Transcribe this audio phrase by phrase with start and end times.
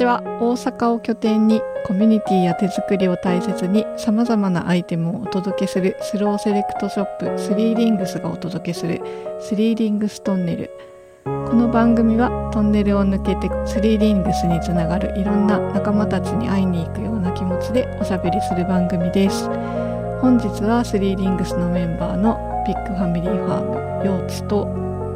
[0.00, 9.02] こんにちは大阪を拠点にコミュニティや手作りを大切にさまざまなアイテムをお届けするスローセレクトショップスリーリングスがお届けする
[9.42, 10.70] スリーリングストンネル。
[11.26, 19.48] この番組はトンネルを抜けてスリーリングスにつながるいろんな仲間たちに会いに行くような気持ちでおしゃべりする番組です。
[20.22, 24.66] 本日はスリーリングスのメンバーのビッグファミリーファームヨーツと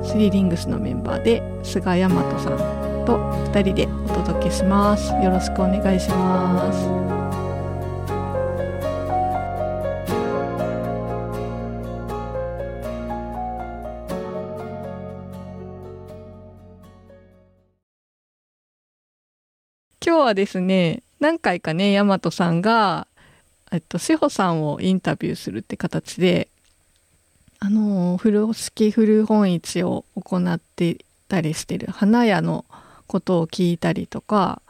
[0.05, 3.17] スリーリングスのメンバーで菅大和さんと
[3.53, 5.13] 2人でお届けします。
[5.23, 6.89] よろしくお願いします。
[20.03, 23.07] 今日はですね何回かね大和さんが
[23.73, 26.49] えっと志保さんをインタビューするって形で
[27.59, 32.65] あの風呂敷古本市を行ってたりしてる花屋の
[33.15, 34.61] ことを聞いたりとか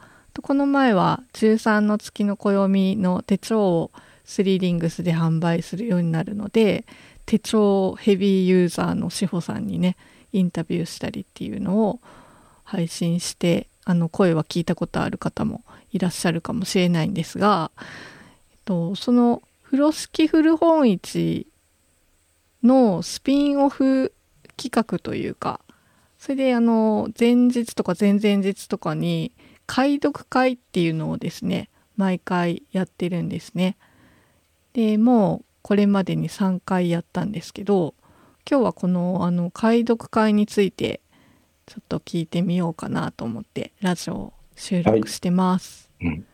[0.43, 3.91] この前は13の月の暦の手帳を
[4.23, 6.85] スリーリングスで販売するようになるので
[7.25, 9.97] 手帳ヘビーユーザーの志保さんにね
[10.31, 11.99] インタビューしたりっていうのを
[12.63, 21.47] 配信してあの声は聞いたことある方もいらっしゃるかもしれないんですが、えっと、その風呂敷古本市
[22.61, 24.13] のスピンオフ
[24.55, 25.61] 企画というか
[26.25, 29.31] それであの前日とか前々日とかに
[29.67, 33.77] 解読会っていうのをですね毎回やってるんですね。
[34.73, 37.93] でもうこれまでに3回やったんですけど
[38.49, 40.99] 今日はこのあの解読会について
[41.67, 45.91] ちょっと聞いてみようかなと思ってラジオを収録してます。
[46.01, 46.25] はいうん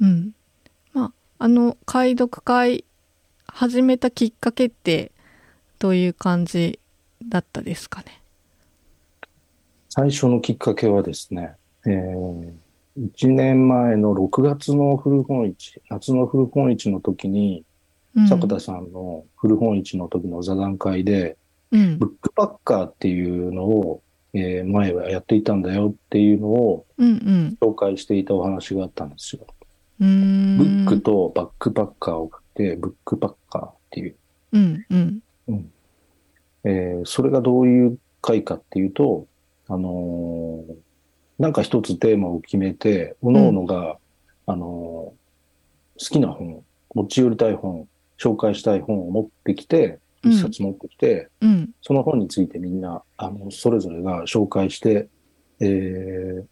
[0.00, 0.32] うん。
[0.94, 2.86] まああの解読会
[3.48, 5.12] 始めたきっかけって
[5.78, 6.80] どういう感じ
[7.24, 8.22] だったですかね。
[9.88, 11.54] 最初のきっかけはですね、
[11.86, 12.52] えー、
[12.98, 17.64] 1年前の6月の古本市、夏の古本市の時に、
[18.16, 21.36] うん、坂田さんの古本市の時の座談会で、
[21.70, 24.02] うんブックパッカーっていうのを、
[24.32, 29.46] えー前はやっていたんだよっていうのをうんうん紹介していたお話があったんですよ。
[30.00, 34.16] うーんブックとバックパッカーを書いて、ブックパッカーっていう。
[34.52, 35.18] うんうん
[35.48, 35.72] うん
[36.68, 39.26] えーそれがどういう回かっていうと、
[39.68, 40.74] あのー
[41.38, 43.96] なんか一つテーマを決めて、各々が、
[44.46, 45.18] あのー
[46.00, 46.62] 好きな本、
[46.94, 50.32] 持ち寄りたい本、紹介したい本を持ってきて、うん。
[50.32, 51.70] 一冊持ってきて、うん。
[51.80, 55.08] その本についてみんな、あの、それぞれが紹介して、
[55.60, 56.44] え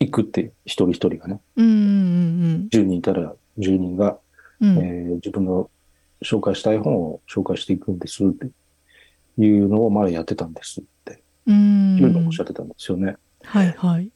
[0.00, 4.18] ー、いくって、一人一人がね、うんうん10人いたら10人が、
[4.60, 4.78] うんうん。
[4.78, 5.70] えー自分の
[6.22, 8.48] 紹介したい本を紹介していくんですって。
[9.38, 11.96] いうのを前やってたんですって、うん。
[11.98, 13.16] いうのをおっしゃってたんですよね。
[13.42, 14.10] はいはい。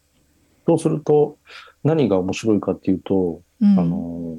[0.67, 1.39] そうすると、
[1.83, 3.79] 何が面白いかっていうと、うん。
[3.79, 4.39] あの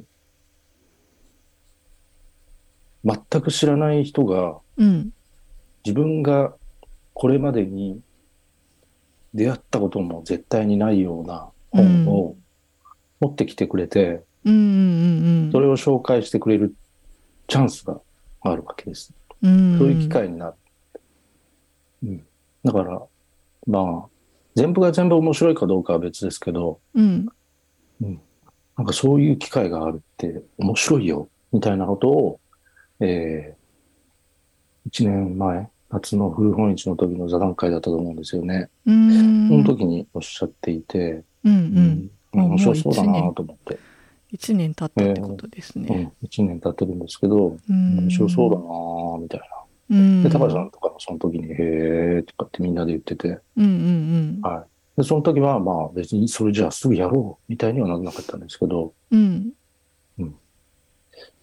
[3.04, 5.12] 全く知らない人がうん。
[5.84, 6.56] 自分が
[7.14, 8.00] これまでに
[9.32, 12.34] 出会ったことも絶対にないような本を
[13.20, 15.52] 持ってきてくれて、うんうんうん。
[15.52, 16.74] それを紹介してくれる
[17.46, 18.00] チャンスが
[18.42, 19.12] あるわけです。
[19.42, 20.54] うんそういう機会になる。
[22.04, 22.26] うん。
[22.64, 23.02] だから、
[23.66, 24.08] まあ、
[24.54, 27.26] 全部が全部面白いかどうかは別ですけど、うん
[28.76, 32.40] なんかそういう機会があるって面白いよ、みたいなことを、
[33.00, 38.68] えー、1年前、夏の古本市の時の座談会だったと思うんですよね。
[38.86, 43.78] うんその時におっしゃっていて、うんううんあ面白そうだなと思って、
[44.36, 46.12] 一年経ったってことですね。
[46.22, 47.98] うん、1年経ってるんですけど、うん。
[48.00, 49.46] 面白そうだなみたいな。
[49.90, 50.22] うん。
[50.22, 54.66] で、高橋さんとかもその時に、へーとかってみんなで言ってて、うんうんは
[54.96, 55.00] い。
[55.00, 59.52] で、その時は、まあ別にそれじゃあすぐやろうみたいにはならなかったんですけど、うん。
[60.18, 60.26] うん。
[60.26, 60.32] ま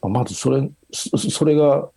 [0.03, 1.89] あまずそれ、そそれが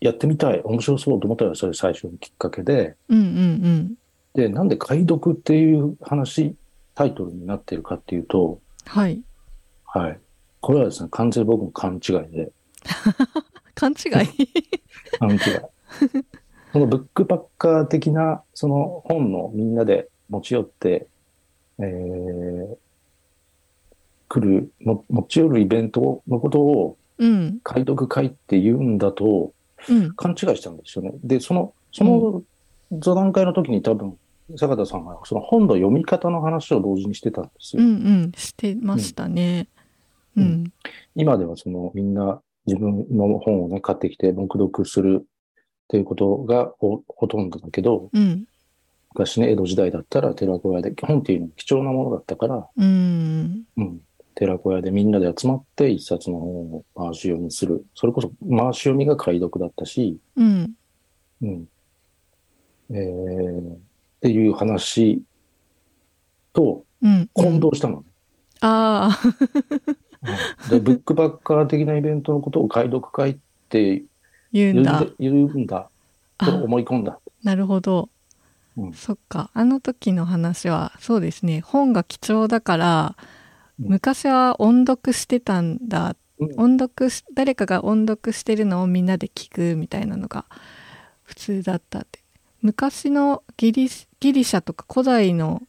[0.00, 3.94] やってみたい、面白そうと思ったのがそれ最初のきっかけで、うんうん。
[4.32, 6.56] で、なんで解読っていう話、
[6.94, 9.22] タイトルになってるかっていうと、はい
[9.94, 10.20] はい。
[10.60, 12.50] これはですね、完全に僕の勘違いで、
[13.74, 14.28] 勘違い？
[15.18, 15.38] 勘違い。
[16.72, 21.06] そのブックパッカー的な、その本のみんなで持ち寄って、
[21.78, 22.76] えー、
[24.28, 29.52] 来る、も持ち寄るイベントのことをうん解読会って言うんだと
[29.88, 31.12] うん勘違いしたんですよね。
[31.22, 32.42] で、その、その
[32.90, 34.18] 座談会の時に多分、
[34.56, 37.82] 坂田さんがその本の読み方の話を同時にしてたんですよ。
[37.84, 37.92] うんう
[38.26, 39.68] ん、してましたね。
[40.36, 40.72] ううんん。
[41.14, 45.24] 今ではそのみんな自分の本をね、買ってきて黙読するっ
[45.88, 48.44] ていうことがほほとんどだけど、うん。
[49.10, 53.64] 昔ね、江戸時代だったら寺子屋で、本っていうのは貴重なものだったから、うん。
[53.76, 54.00] うん、
[54.34, 57.84] 寺子屋でみんなで集まって一冊の本を回し読みする。
[57.94, 60.74] それこそ回し読みが解読だったし、うん。
[61.42, 61.68] うん。
[62.90, 65.22] えーっていう話
[66.54, 67.28] とうん。
[67.34, 68.06] 混同したのね。
[68.62, 69.34] ああ、うん
[70.70, 73.36] でブックバッカー的なイベントのことを解読会っ
[73.68, 74.04] て
[74.52, 75.06] 言うん言うんだだ。
[75.18, 75.88] 言うんだ
[76.38, 77.18] とあ思い込んだ。
[77.42, 78.08] なるほど。
[78.76, 79.50] うんそっか。
[79.54, 81.60] あの時の話は、そうですね。
[81.60, 83.16] 本が貴重だから、
[83.78, 86.16] うん昔は音読してたんだ。
[86.38, 90.44] うん音読し、誰かが音読してるのをみんなで聞くみたいなのが
[91.22, 92.20] 普通だったって。
[92.62, 95.62] 昔のギリシギリシャとか古代の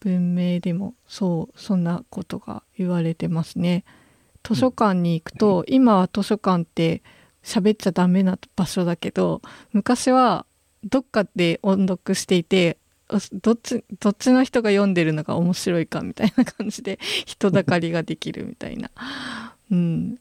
[0.00, 3.84] 文明でもそうそんなことが言われてますね。
[4.42, 7.02] 図書館に行くと、今は図書館って
[7.44, 9.42] 喋っちゃダメな場所だけど
[9.72, 10.46] 昔は
[10.82, 12.78] どっかで音読していて
[13.32, 18.90] どっちどっちの人が読んでるのが面白いかみたいな感じで人だかりができるみたいな、
[19.70, 20.18] うん、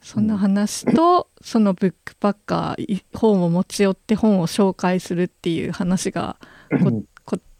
[0.00, 6.36] そんな話と、そのブックパッカーい本を持ち寄って本を紹介するっていう話が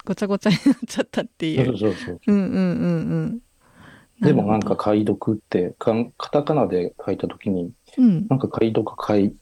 [0.04, 1.78] ごちゃごちゃになっちゃったっていそうう。
[1.78, 2.20] そうそう。
[2.26, 3.40] うんうんうんうん。
[4.20, 9.32] でもなんか解読ってかん、カタカナで書いたときに、ど、うん、なんか解読会、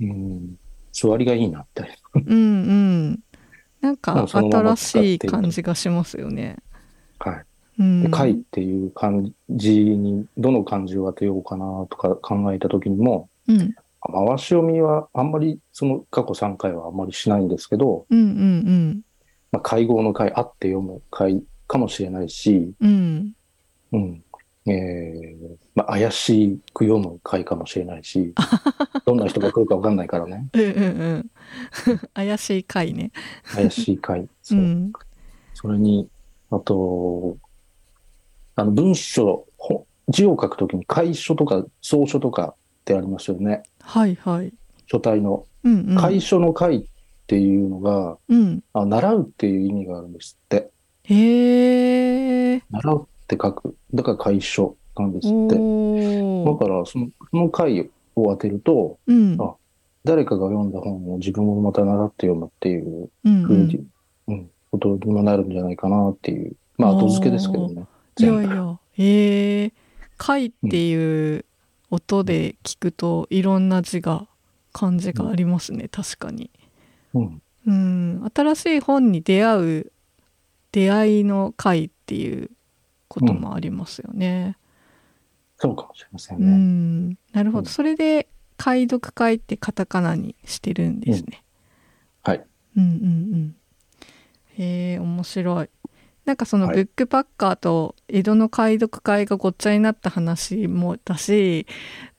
[0.00, 0.56] うん、
[0.92, 2.22] 座りがいいなみたいな。
[2.26, 2.40] うんう
[3.14, 3.20] ん。
[3.80, 6.58] なんまか新しい感じがしますよね。
[7.18, 7.44] はい。
[7.78, 8.02] うん。
[8.02, 19.00] で会っていう漢字に、どの漢字を当てようかなとか考えたときにも、うん回し読みはあんまり、その過去3回はあんまりしないんですけど、うんうん
[19.52, 23.34] まあ、会合の会、あって読む会かもしれないし、うん。
[23.92, 24.00] うん。
[24.00, 24.24] うん。
[24.64, 28.32] えー、まあ、怪しく読む会かもしれないし、
[29.04, 30.48] どんな人が来るかわかんないからね。
[30.52, 31.30] うんうんうん。
[32.14, 33.12] 怪しい回ね。
[33.44, 34.20] 怪しい会。
[34.20, 34.60] うそう。
[34.60, 34.92] ん。
[35.54, 36.08] それに、
[36.50, 37.36] あと、
[38.54, 43.62] あの、文章、ほ字を書くときに楷書とか草書とかってありますよね。
[43.80, 44.52] はいはい。
[44.86, 45.46] 書体の。
[45.64, 45.96] うんうん。
[45.96, 46.84] 楷書の楷っ
[47.26, 48.62] ていうのが、うん。
[48.72, 50.70] あ習うっていう意味があるんですって。
[51.04, 52.62] へえ。
[52.70, 53.76] 習うって書く。
[53.94, 55.54] だから楷書なんですって。
[55.54, 59.36] だから、その、その回を当てると、うん。
[59.40, 59.54] あ
[60.04, 63.68] 誰かが読んだ本を自分もまた習って読むっていううんうん。
[63.68, 63.84] ふ
[64.28, 66.56] うん、ことにもなるんじゃないかなっていう。
[66.76, 67.86] まあ、後付けですけどね。
[68.18, 68.78] いやいや。
[68.94, 69.72] へえ。
[70.16, 71.44] 回っていう
[71.90, 74.26] 音で聞くといろんな字が
[74.72, 75.88] 漢字がありますね。
[75.88, 76.50] 確かに。
[77.14, 77.42] うん。
[77.66, 78.30] うん。
[78.34, 79.92] 新しい本に出会う
[80.72, 82.50] 出会いの回っていう
[83.08, 84.56] こともありますよね。
[85.58, 86.46] そうかもしれませんうね。
[86.50, 87.08] ん。
[87.32, 87.60] なるほど。
[87.60, 91.42] うんそれで解読会ってカタカナにしてるんですね。
[92.22, 92.44] はい。
[92.76, 93.56] うんうんうん。
[94.56, 95.70] へえ、面白い。
[96.24, 101.66] なんかそのはいブックパッカーと江戸の解読会がごっちゃになった話もだし、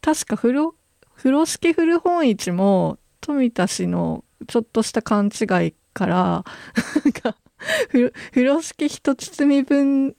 [0.02, 0.76] 確か風呂、
[1.16, 7.36] 風呂敷古本市も富田氏のちょっとした勘違いから、なんか
[8.32, 10.16] 風呂敷一包み分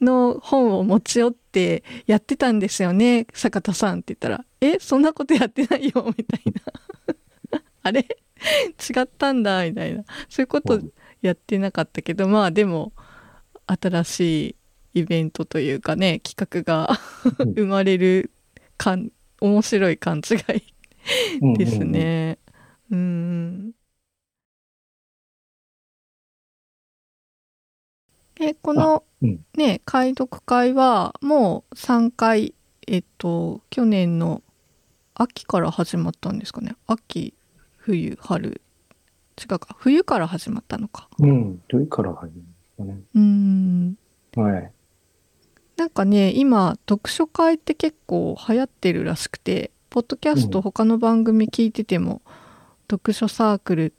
[0.00, 6.42] の本を持ち寄ってやってたんですよね、坂田さんって言ったら、え、そんなことやってないよ、みたい
[7.52, 7.60] な。
[7.82, 8.00] あれ？
[8.00, 10.04] 違ったんだ、みたいな。
[10.28, 10.80] そういうこと
[11.22, 12.92] やってなかったけど、まあでも、
[13.66, 14.20] 新し
[14.94, 16.98] いイベントというかね、企画が
[17.38, 18.30] うん 生まれる
[18.76, 20.34] かん、面白い勘違
[21.42, 21.78] うんいです。
[21.78, 22.38] ね。
[22.90, 23.72] うん。
[28.40, 32.54] え、この、うんね、解読会はもう3回、
[32.86, 34.42] えっと、去年の
[35.14, 36.76] 秋から始まったんですかね。
[36.86, 37.34] 秋、
[37.76, 38.60] 冬、春。
[39.38, 39.74] 違うか。
[39.78, 41.08] 冬から始まったのか。
[41.18, 41.58] うん。
[41.68, 43.00] というから入りましたね。
[43.14, 43.96] うん。
[44.36, 44.72] はい。
[45.76, 52.22] なんかね、今、読書会って結構流行ってるらしくて、ポッドキャストうん他の番組聞いてても、
[52.90, 53.92] 読書サークル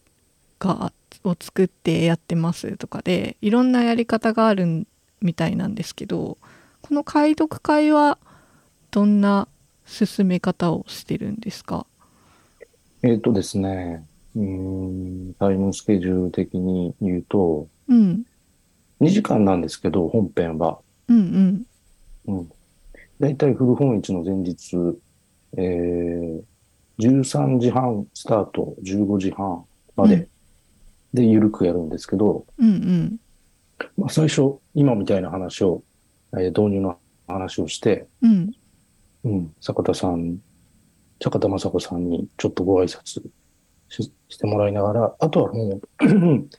[0.60, 0.92] が、
[1.24, 4.88] を作ってやってますとかで、いろんなやり方がある
[5.22, 6.38] みたいなんですけど、
[6.82, 8.18] この解読会は
[8.92, 9.48] どんな
[9.86, 11.86] 進め方をしてるんですか？
[13.04, 14.44] えっ、とですね、うー
[15.32, 18.26] ん、タイムスケジュール的に言うと、うん、
[19.02, 20.80] 2時間なんですけど、本編は。
[21.08, 21.66] うん、
[22.28, 22.36] うん。
[22.38, 22.50] うん。
[23.20, 24.78] だいたい古本市の前日、
[25.58, 26.42] えー、
[27.00, 30.28] 13時半スタート、15時半まで、
[31.14, 33.20] で、ゆるくやるんですけど、うんうん。
[33.98, 35.84] まあ、最初、今みたいな話を、
[36.34, 38.52] えー導入の話をして、うん。
[39.24, 40.40] うん、坂田さん、
[41.22, 43.22] 坂田雅子さんにちょっとご挨拶
[43.90, 45.82] ししてもらいながら、あとはもう、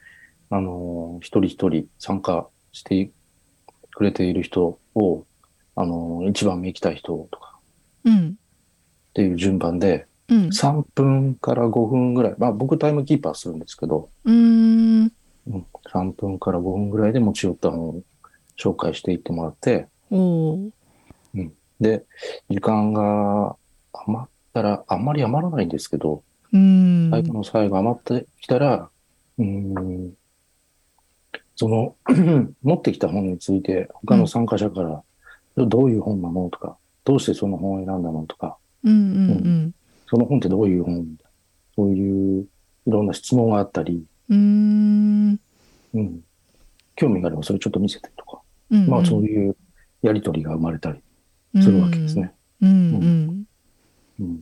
[0.50, 3.11] あのー一人一人参加して
[3.92, 5.26] くれている人を、
[5.75, 7.59] あのー一番目行きたい人とか。
[8.04, 8.28] うん。
[8.30, 10.52] っていう順番で、うん。
[10.52, 15.12] 3分から5分ぐらい、まあ僕タイムキーパーするんですけど、うーん。
[15.47, 18.02] うん、3分から5分ぐらいで持ち寄った本を
[18.58, 20.70] 紹介していってもらって、おー。
[21.80, 22.04] で、
[22.50, 23.56] 時間が
[23.92, 27.11] 余ったら、あんまり余らないんですけど、うーん。
[27.11, 28.90] 最後の最後余ってきたら、
[29.38, 30.12] うーん、
[31.54, 31.97] その、
[32.62, 35.02] 持ってきた本について、他の参加者から、
[35.56, 36.50] どういう本なの？
[36.50, 38.26] とか、どうしてその本を選んだの？
[38.26, 38.92] とか、うん。
[38.92, 39.75] うん
[40.11, 41.07] その本ってどういう本
[41.77, 42.49] そういう
[42.87, 45.41] いろんな質問があったり、うんうーん。
[45.95, 46.21] うん、
[46.97, 49.57] 興味があればそれちょっと見せてとか、うんまあそういう
[50.03, 51.00] やりとりが生まれたり
[51.62, 52.33] するわけですね。
[52.61, 53.45] うんうん。
[54.21, 54.41] うん。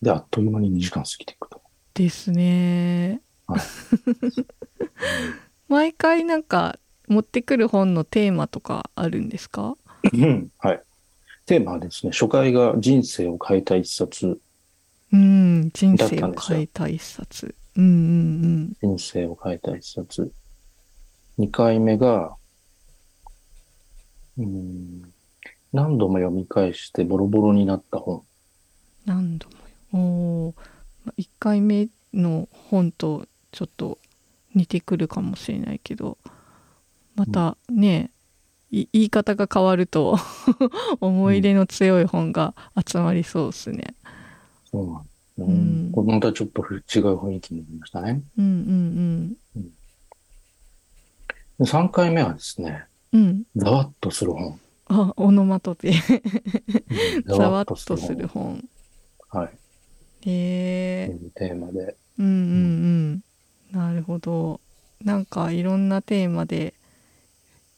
[0.00, 1.60] で、あっという間に2時間過ぎていくと。
[1.94, 3.20] ですね。
[3.46, 3.60] はい。
[5.68, 6.78] 毎回なんか
[7.08, 9.76] 持ってくる本のテーマとかあるんですか？
[10.12, 10.48] うん。
[10.58, 10.82] はい。
[11.48, 14.38] テーマはですね、初回が人生を変えた一冊、
[15.10, 17.54] うん人生を変えた一冊。
[17.74, 17.84] うん
[18.82, 20.30] うん人生を変えた一冊。
[21.38, 22.36] 2回目が、
[24.36, 25.02] うん、
[25.72, 28.22] 何度も読み返してボロボロになった本。
[29.06, 29.54] 何度も。
[29.98, 30.54] よお
[31.16, 33.98] 1回目の本とちょっと
[34.54, 36.18] 似てくるかもしれないけど
[37.14, 38.17] またね、い
[38.70, 40.18] 言い方が変わると
[41.00, 42.54] 思い入れの強い本が
[42.86, 43.94] 集まりそうですね。
[44.70, 45.08] そうなんです。
[45.38, 48.22] ううんん、これまたちょっと違う雰囲気になりましたね。
[48.36, 49.36] うんうん
[51.58, 54.60] で3回目はですね、うんうんざわっとする本。
[54.90, 55.92] あオノマトペ
[57.26, 58.62] うんざわっとする本
[59.30, 59.42] 本。
[59.42, 59.50] はい。
[60.22, 61.96] へえというテーマで。
[62.18, 63.24] うんうんうん
[63.72, 64.60] なるほど
[65.04, 66.74] なんかいろんなテーマで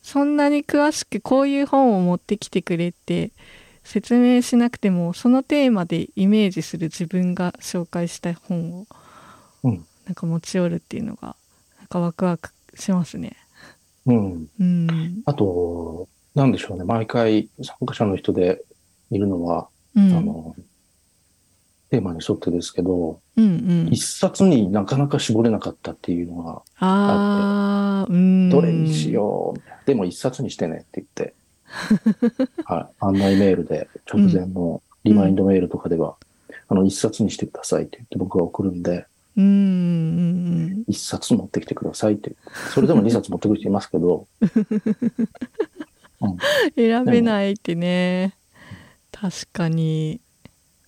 [0.02, 3.30] そんなに詳しくこういう本を持ってきてくれって
[3.84, 8.86] 説明しなくてもそのテーマでイメージする自分が紹介した本を
[9.62, 11.36] うんなんか持ち寄るっていうのが
[11.78, 13.36] なんかワクワクしますね。
[14.06, 14.48] うん。
[14.58, 16.84] うんあと、なんでしょうね。
[16.84, 18.62] 毎回参加者の人で
[19.10, 20.56] いるのは、うんあの、
[21.90, 23.88] テーマに沿ってですけど、うんうん。
[23.90, 28.48] 一冊になかなか絞れなかったっていうのが、あーうん。
[28.50, 29.60] どれにしよう。
[29.86, 31.34] でも一冊にしてねって言って、
[32.64, 36.16] はい、案内メールで直前のリマインドメールとかでは、
[36.68, 39.06] あの、一冊にしてくださいって言って僕が送るんで、
[39.36, 39.54] うんうんう
[40.76, 42.34] ん一冊持ってきてくださいって。
[42.72, 44.44] それでも二冊持ってくる人いますけど、 う
[46.28, 46.36] ん、
[46.76, 48.36] 選べないってね。
[49.10, 50.20] 確かに。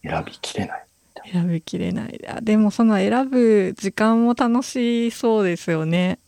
[0.03, 0.87] 選びきれない。
[1.31, 2.21] 選びきれない。
[2.29, 6.19] あでもその選ぶ時間も楽しそうですよね。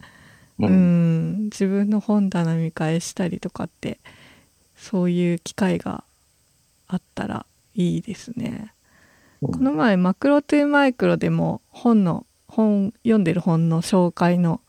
[0.58, 0.72] ううん。
[0.72, 3.98] ん自分の本棚見返したりとかって
[4.76, 6.04] そういう機会が
[6.86, 8.72] あったらいいですね。
[9.42, 9.52] うん。
[9.52, 14.60] この前マクロトゥーマイクロでも本の本読んでる本の紹介の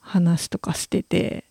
[0.00, 1.44] 話とかしてて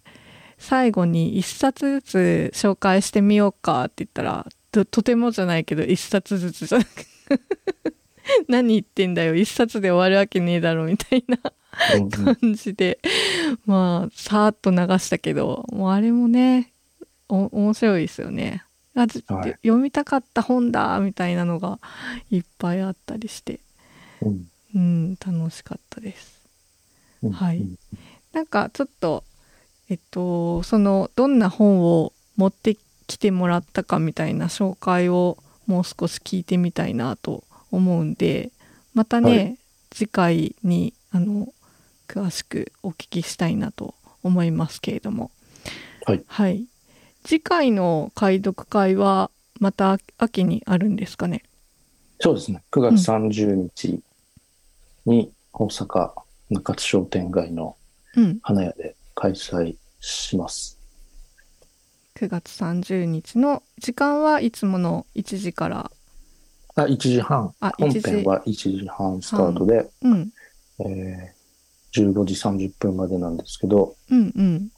[0.58, 6.90] 最後に一冊ずつ紹介してみようかって言ったらととてもじゃないけど一冊ずつじゃなく
[8.48, 9.36] 何言ってんだよ。
[9.36, 11.38] 一冊で終わるわけねえだろみたいな
[11.96, 13.00] うん感じで。
[13.66, 16.72] まあさーっと流したけどもうあれもね
[17.30, 18.64] お面白いですよね。
[18.96, 19.52] あずはい。
[19.64, 21.80] 読みたかった本だみたいなのが
[22.32, 23.60] いっぱいあったりして。
[24.22, 24.48] うん。
[24.76, 26.42] うん楽しかったです。
[27.24, 27.32] うん。
[27.32, 27.58] はい。
[27.58, 27.78] うん。
[28.34, 29.24] なんかちょっと
[29.90, 32.78] えっとそのどんな本を持って
[33.08, 38.52] きてもらったかみたいな紹介をもう少し聞いてみたいなと思うんで
[38.94, 39.58] またね、はい。
[39.92, 41.48] 次回にあの
[42.08, 43.94] 詳しくお聞きしたいなと
[44.24, 45.32] 思いますけれども。
[46.28, 46.66] はい。
[47.24, 51.44] 次回の解読会はまた秋にあるんですかね？
[52.20, 52.64] そうですね。
[52.72, 54.00] 9月30日
[55.06, 56.12] に大阪
[56.50, 57.76] 中津商店街の
[58.16, 58.40] うん。
[58.42, 60.80] 花屋で開催します。
[62.16, 65.92] 9月30日の時間はいつもの1時から
[66.78, 67.54] あ、1時半。
[67.60, 70.30] あ本1時編は1時半スタートで、うん。
[70.80, 71.38] えー
[71.94, 74.70] 15時30分までなんですけど、うんうん。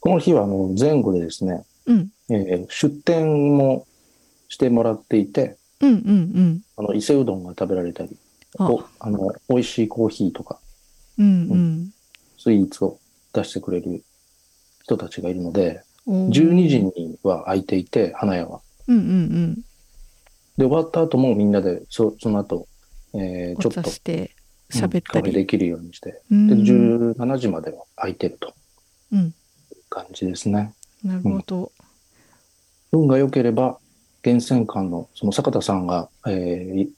[0.00, 2.08] この日はあの前後でですね、うん。
[2.30, 3.86] えー出店も
[4.48, 6.00] してもらっていて、うんうんう
[6.40, 6.62] ん。
[6.76, 8.16] あの伊勢うどんが食べられたり、
[8.58, 8.68] あ。
[8.68, 10.58] おあの美味しいコーヒーとか
[11.18, 11.90] うんうん。
[12.38, 12.98] スイーツを
[13.32, 14.02] 出してくれる
[14.82, 16.30] 人たちがいるので、おー。
[16.30, 18.60] 12時には空いていて、花屋は。
[18.88, 19.60] うんうん
[20.56, 22.68] で、終わった後もみんなで、そその後、
[23.14, 26.48] えーちょっと喋ったり、カフェできるようにして、うん。
[26.48, 28.54] で、17時までは空いてると。
[29.12, 29.20] うん。
[29.20, 29.32] いう
[29.88, 30.72] 感じですね。
[31.02, 31.72] なるほど、
[32.92, 33.78] 運が良ければ、
[34.24, 36.94] 源泉館の、その坂田さんが、えーい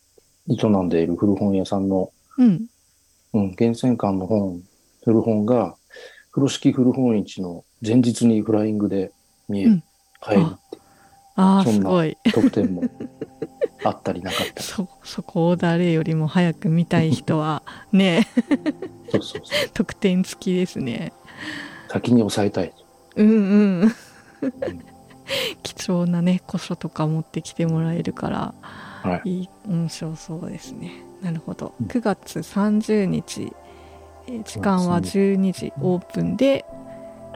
[0.48, 2.66] 営んでいる古本屋さんの、うん。
[3.32, 4.62] うん、源泉館の本、
[5.04, 5.76] 古本が、
[6.30, 9.12] 風呂敷古本市の前日にフライングで
[9.48, 9.84] 見える、うん。
[10.20, 10.75] 買えるって
[11.36, 12.18] ああそんなすごい。
[12.32, 12.82] 特典も
[13.84, 14.52] あったりなかったり。
[14.60, 17.62] そそこを誰よりも早く見たい人は
[17.92, 18.26] ね。
[19.10, 19.68] そうそうそう。
[19.74, 21.12] 特典付きですね。
[21.88, 22.72] 先に抑えたい。
[23.16, 23.32] うんう
[23.86, 23.94] ん。
[25.62, 28.54] 貴重なね古書とか持ってきてもらえるから
[29.02, 29.40] はい。
[29.40, 30.92] いい面白そうですね。
[31.22, 31.74] なるほど。
[31.80, 31.86] うん。
[31.86, 33.52] 9月30日、
[34.26, 36.64] えー時間は12時オープンで、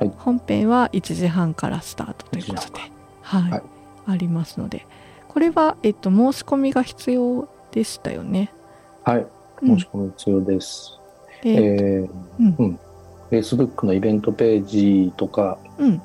[0.01, 0.13] はい。
[0.17, 2.67] 本編は1時半からスタートということで。
[2.69, 2.93] 1時
[3.23, 4.87] はい、はいありますので。
[5.29, 8.53] これは、えっと、申し込みが必要でしたよね。
[9.05, 9.27] はい。
[9.63, 9.79] うん。
[9.79, 10.99] 申し込み必要です。
[11.43, 12.55] でえー、うん。
[12.59, 12.79] うん。
[13.31, 16.03] Facebook のイベントページとか、うん。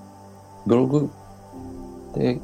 [0.68, 1.10] ブログ
[2.14, 2.40] で、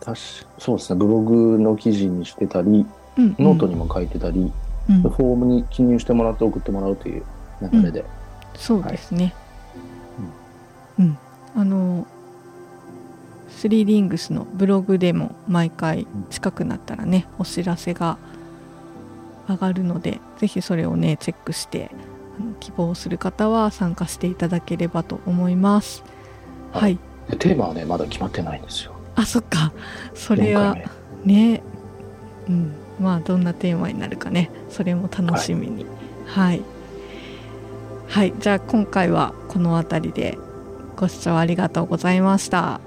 [0.00, 0.18] 確か
[0.58, 3.36] そうですね、ブログの記事にしてたり、うん。
[3.38, 4.52] ノートにも書いてたり、
[4.88, 5.02] うん。
[5.02, 7.24] フォームに記入してもらって送ってもらうという
[7.60, 8.04] 流れで、
[8.54, 9.34] そうですね。
[10.98, 11.18] うん、
[11.56, 12.06] あの
[13.54, 18.18] スリーリングスのブログでも毎回近くなったらねお知らせが
[19.48, 21.90] 上がるのでぜひそれをねチェックして
[22.60, 26.02] 希望する方は参加していただければと思います。
[26.72, 26.98] は、はい。
[27.30, 28.92] でテーマはね、まだ決まってないんですよ。
[29.14, 29.72] あそっか。
[30.14, 30.90] それは4回。
[31.24, 31.62] 目ね
[32.48, 32.72] うん。
[33.00, 34.50] まあどんなテーマになるかね。
[34.68, 35.86] それも楽しみに。
[36.26, 36.62] はい。
[38.08, 40.38] はい、じゃあ今回はこの辺りで
[40.96, 42.80] ご視聴ありがとうございました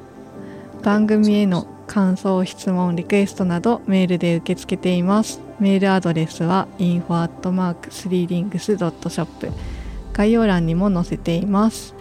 [0.88, 9.52] 番組への感想質問リクエストなどメールで受け付けていますメールアドレスは info.3links.shop
[10.13, 11.93] 概要欄にも載せています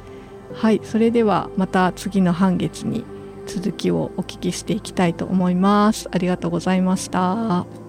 [0.55, 3.05] はいそれではまた次の半月に
[3.49, 6.09] 続きをお聞きしていきたいと思います。
[6.11, 7.86] ありがとうございました。